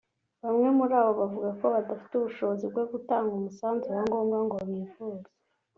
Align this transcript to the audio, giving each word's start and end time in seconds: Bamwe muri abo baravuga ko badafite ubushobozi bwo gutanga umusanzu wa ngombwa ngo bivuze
Bamwe 0.43 0.67
muri 0.77 0.93
abo 0.99 1.11
baravuga 1.19 1.49
ko 1.59 1.65
badafite 1.75 2.13
ubushobozi 2.15 2.63
bwo 2.71 2.83
gutanga 2.91 3.31
umusanzu 3.35 3.85
wa 3.95 4.01
ngombwa 4.07 4.37
ngo 4.45 4.55
bivuze 4.69 5.27